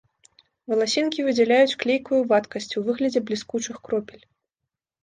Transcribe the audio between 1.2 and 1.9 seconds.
выдзяляюць